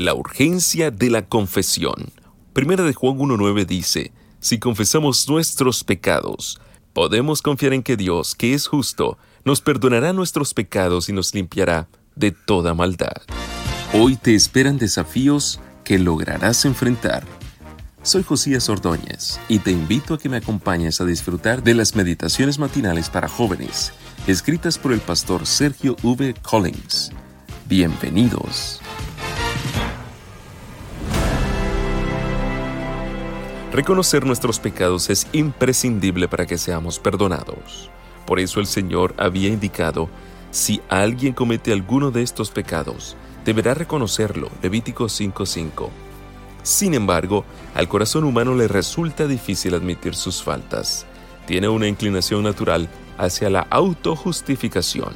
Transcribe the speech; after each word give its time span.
La 0.00 0.14
urgencia 0.14 0.90
de 0.90 1.10
la 1.10 1.28
confesión. 1.28 2.10
Primera 2.54 2.84
de 2.84 2.94
Juan 2.94 3.18
1.9 3.18 3.66
dice, 3.66 4.12
si 4.38 4.58
confesamos 4.58 5.28
nuestros 5.28 5.84
pecados, 5.84 6.58
podemos 6.94 7.42
confiar 7.42 7.74
en 7.74 7.82
que 7.82 7.98
Dios, 7.98 8.34
que 8.34 8.54
es 8.54 8.66
justo, 8.66 9.18
nos 9.44 9.60
perdonará 9.60 10.14
nuestros 10.14 10.54
pecados 10.54 11.10
y 11.10 11.12
nos 11.12 11.34
limpiará 11.34 11.90
de 12.16 12.30
toda 12.30 12.72
maldad. 12.72 13.12
Hoy 13.92 14.16
te 14.16 14.34
esperan 14.34 14.78
desafíos 14.78 15.60
que 15.84 15.98
lograrás 15.98 16.64
enfrentar. 16.64 17.26
Soy 18.02 18.22
Josías 18.22 18.70
Ordóñez 18.70 19.38
y 19.48 19.58
te 19.58 19.70
invito 19.70 20.14
a 20.14 20.18
que 20.18 20.30
me 20.30 20.38
acompañes 20.38 21.02
a 21.02 21.04
disfrutar 21.04 21.62
de 21.62 21.74
las 21.74 21.94
meditaciones 21.94 22.58
matinales 22.58 23.10
para 23.10 23.28
jóvenes, 23.28 23.92
escritas 24.26 24.78
por 24.78 24.94
el 24.94 25.00
pastor 25.00 25.44
Sergio 25.44 25.94
V. 26.02 26.36
Collins. 26.42 27.12
Bienvenidos. 27.68 28.80
Reconocer 33.72 34.26
nuestros 34.26 34.58
pecados 34.58 35.10
es 35.10 35.28
imprescindible 35.32 36.26
para 36.26 36.44
que 36.44 36.58
seamos 36.58 36.98
perdonados. 36.98 37.88
Por 38.26 38.40
eso 38.40 38.58
el 38.58 38.66
Señor 38.66 39.14
había 39.16 39.48
indicado, 39.48 40.10
si 40.50 40.80
alguien 40.88 41.34
comete 41.34 41.72
alguno 41.72 42.10
de 42.10 42.22
estos 42.22 42.50
pecados, 42.50 43.16
deberá 43.44 43.74
reconocerlo. 43.74 44.50
Levítico 44.60 45.08
5:5. 45.08 45.88
Sin 46.64 46.94
embargo, 46.94 47.44
al 47.74 47.88
corazón 47.88 48.24
humano 48.24 48.56
le 48.56 48.66
resulta 48.66 49.28
difícil 49.28 49.74
admitir 49.74 50.16
sus 50.16 50.42
faltas. 50.42 51.06
Tiene 51.46 51.68
una 51.68 51.86
inclinación 51.86 52.42
natural 52.42 52.88
hacia 53.18 53.50
la 53.50 53.68
autojustificación. 53.70 55.14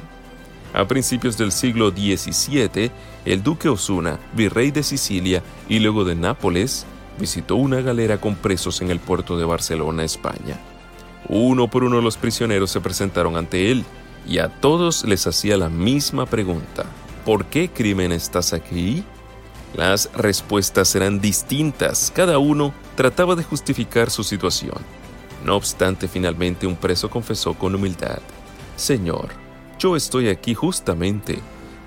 A 0.73 0.87
principios 0.87 1.37
del 1.37 1.51
siglo 1.51 1.91
XVII, 1.91 2.89
el 3.25 3.43
duque 3.43 3.67
Osuna, 3.67 4.17
virrey 4.33 4.71
de 4.71 4.83
Sicilia 4.83 5.43
y 5.67 5.79
luego 5.79 6.05
de 6.05 6.15
Nápoles, 6.15 6.85
visitó 7.19 7.55
una 7.55 7.81
galera 7.81 8.19
con 8.19 8.35
presos 8.35 8.81
en 8.81 8.91
el 8.91 8.99
puerto 8.99 9.37
de 9.37 9.45
Barcelona, 9.45 10.03
España. 10.03 10.59
Uno 11.27 11.69
por 11.69 11.83
uno 11.83 12.01
los 12.01 12.17
prisioneros 12.17 12.71
se 12.71 12.81
presentaron 12.81 13.35
ante 13.35 13.71
él 13.71 13.83
y 14.27 14.39
a 14.39 14.49
todos 14.49 15.05
les 15.05 15.25
hacía 15.27 15.57
la 15.57 15.69
misma 15.69 16.25
pregunta. 16.25 16.85
¿Por 17.25 17.45
qué 17.45 17.69
crimen 17.69 18.11
estás 18.11 18.53
aquí? 18.53 19.03
Las 19.75 20.09
respuestas 20.13 20.95
eran 20.95 21.19
distintas, 21.19 22.11
cada 22.15 22.37
uno 22.37 22.73
trataba 22.95 23.35
de 23.35 23.43
justificar 23.43 24.09
su 24.09 24.23
situación. 24.23 24.77
No 25.43 25.55
obstante, 25.55 26.07
finalmente 26.07 26.65
un 26.65 26.75
preso 26.75 27.09
confesó 27.09 27.53
con 27.53 27.75
humildad, 27.75 28.19
Señor, 28.75 29.29
yo 29.79 29.95
estoy 29.95 30.27
aquí 30.27 30.53
justamente. 30.53 31.39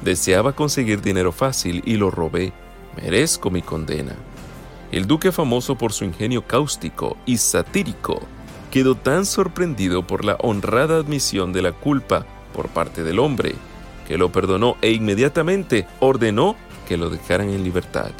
Deseaba 0.02 0.52
conseguir 0.52 1.02
dinero 1.02 1.32
fácil 1.32 1.82
y 1.84 1.96
lo 1.96 2.10
robé. 2.10 2.52
Merezco 2.96 3.50
mi 3.50 3.62
condena. 3.62 4.14
El 4.90 5.06
duque 5.06 5.32
famoso 5.32 5.76
por 5.76 5.92
su 5.92 6.04
ingenio 6.04 6.46
cáustico 6.46 7.16
y 7.26 7.36
satírico 7.36 8.22
quedó 8.70 8.94
tan 8.94 9.26
sorprendido 9.26 10.06
por 10.06 10.24
la 10.24 10.36
honrada 10.40 10.96
admisión 10.96 11.52
de 11.52 11.62
la 11.62 11.72
culpa 11.72 12.26
por 12.54 12.68
parte 12.68 13.04
del 13.04 13.18
hombre, 13.18 13.54
que 14.06 14.16
lo 14.16 14.32
perdonó 14.32 14.76
e 14.80 14.92
inmediatamente 14.92 15.86
ordenó 16.00 16.56
que 16.86 16.96
lo 16.96 17.10
dejaran 17.10 17.50
en 17.50 17.64
libertad. 17.64 18.10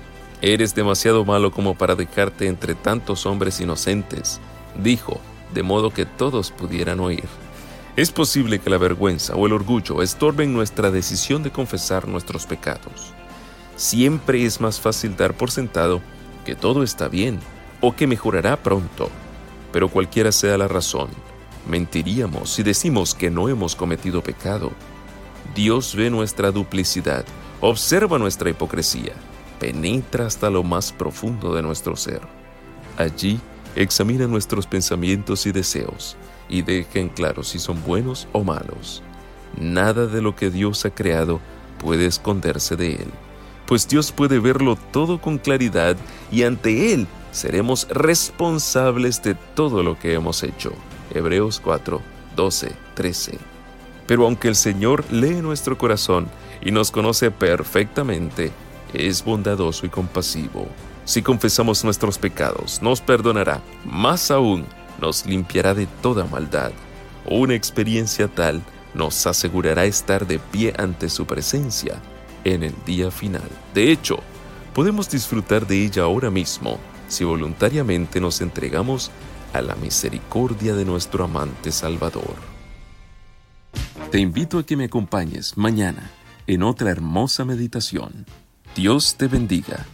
Eres 0.43 0.75
demasiado 0.75 1.25
malo 1.25 1.51
como 1.51 1.75
para 1.75 1.95
dejarte 1.95 2.47
entre 2.47 2.75
tantos 2.75 3.25
hombres 3.25 3.61
inocentes, 3.61 4.41
dijo, 4.77 5.21
de 5.55 5.63
modo 5.63 5.91
que 5.91 6.05
todos 6.05 6.51
pudieran 6.51 7.01
oír. 7.01 7.25
Es 7.97 8.13
posible 8.13 8.61
que 8.61 8.71
la 8.71 8.79
vergüenza 8.79 9.35
o 9.35 9.47
el 9.47 9.53
orgullo 9.55 10.03
estorben 10.03 10.53
nuestra 10.53 10.91
decisión 10.91 11.43
de 11.43 11.51
confesar 11.51 12.07
nuestros 12.07 12.47
pecados. 12.47 13.13
Siempre 13.77 14.45
es 14.45 14.61
más 14.61 14.79
fácil 14.79 15.17
dar 15.17 15.35
por 15.35 15.51
sentado 15.51 16.01
que 16.49 16.55
todo 16.55 16.83
está 16.83 17.09
bien 17.09 17.41
o 17.83 17.95
que 17.95 18.07
mejorará 18.07 18.57
pronto. 18.57 19.11
Pero 19.71 19.91
cualquiera 19.91 20.33
sea 20.33 20.57
la 20.57 20.67
razón, 20.67 21.11
mentiríamos 21.69 22.49
si 22.49 22.63
decimos 22.63 23.15
que 23.15 23.31
no 23.31 23.51
hemos 23.51 23.77
cometido 23.77 24.23
pecado. 24.23 24.73
Dios 25.55 25.95
ve 25.95 26.09
nuestra 26.09 26.51
duplicidad, 26.51 27.27
observa 27.61 28.19
nuestra 28.19 28.49
hipocresía, 28.49 29.13
penetra 29.61 30.25
hasta 30.25 30.49
lo 30.49 30.63
más 30.63 30.91
profundo 30.91 31.55
de 31.55 31.61
nuestro 31.61 31.97
ser. 31.97 32.23
Allí 32.97 33.39
examina 33.77 34.27
nuestros 34.27 34.67
pensamientos 34.67 35.45
y 35.45 35.53
deseos 35.53 36.17
y 36.49 36.63
deja 36.63 36.99
en 36.99 37.11
claro 37.11 37.43
si 37.43 37.59
son 37.59 37.85
buenos 37.85 38.27
o 38.33 38.43
malos. 38.43 39.03
Nada 39.61 40.07
de 40.07 40.23
lo 40.23 40.35
que 40.35 40.49
Dios 40.49 40.87
ha 40.87 40.95
creado 40.95 41.41
puede 41.79 42.07
esconderse 42.07 42.75
de 42.75 42.95
Él 42.95 43.28
pues 43.69 43.87
Dios 43.87 44.13
puede 44.13 44.39
verlo 44.39 44.79
todo 44.93 45.21
con 45.21 45.37
claridad 45.37 45.95
y 46.33 46.45
ante 46.45 46.95
Él 46.95 47.07
seremos 47.33 47.87
responsables 47.91 49.23
de 49.23 49.35
todo 49.35 49.83
lo 49.83 49.99
que 49.99 50.15
hemos 50.15 50.43
hecho. 50.43 50.73
Hebreos 51.13 51.61
4, 51.63 52.01
12, 52.35 52.73
13. 52.95 53.39
Pero 54.07 54.25
aunque 54.25 54.49
el 54.49 54.57
Señor 54.57 55.05
lee 55.13 55.43
nuestro 55.43 55.77
corazón 55.77 56.29
y 56.63 56.71
nos 56.71 56.91
conoce 56.91 57.31
perfectamente, 57.31 58.53
es 58.95 59.23
bondadoso 59.23 59.85
y 59.85 59.91
compasivo. 59.91 60.67
Si 61.05 61.21
confesamos 61.21 61.85
nuestros 61.85 62.17
pecados, 62.17 62.81
nos 62.81 63.03
perdonará. 63.03 63.61
Más 63.85 64.31
aún, 64.31 64.65
nos 64.99 65.27
limpiará 65.27 65.75
de 65.75 65.87
toda 66.01 66.25
maldad. 66.25 66.73
Una 67.27 67.55
experiencia 67.55 68.29
tal 68.29 68.63
nos 68.95 69.27
asegurará 69.27 69.85
estar 69.85 70.27
de 70.27 70.39
pie 70.39 70.73
ante 70.79 71.11
su 71.11 71.27
presencia 71.27 72.01
en 72.55 72.63
el 72.63 72.75
día 72.87 73.11
final. 73.11 73.49
De 73.75 73.91
hecho, 73.91 74.21
podemos 74.75 75.11
disfrutar 75.11 75.67
de 75.67 75.85
ella 75.85 76.05
ahora 76.05 76.31
mismo 76.31 76.79
si 77.09 77.25
voluntariamente 77.25 78.21
nos 78.21 78.41
entregamos 78.41 79.11
a 79.53 79.63
la 79.63 79.75
misericordia 79.77 80.75
de 80.75 80.85
nuestro 80.85 81.25
amante 81.25 81.73
Salvador. 81.73 82.35
Te 84.11 84.19
invito 84.19 84.59
a 84.59 84.67
que 84.67 84.77
me 84.77 84.85
acompañes 84.85 85.57
mañana 85.57 86.11
en 86.47 86.63
otra 86.63 86.91
hermosa 86.91 87.45
meditación. 87.45 88.27
Dios 88.75 89.17
te 89.17 89.27
bendiga. 89.27 89.87